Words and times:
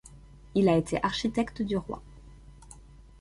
Il 0.55 0.67
a 0.67 0.77
été 0.77 0.97
architecte 1.03 1.61
du 1.61 1.77
roi. 1.77 2.01